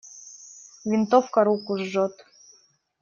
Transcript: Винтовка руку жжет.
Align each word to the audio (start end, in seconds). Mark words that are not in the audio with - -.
Винтовка 0.89 1.39
руку 1.47 1.73
жжет. 1.81 2.15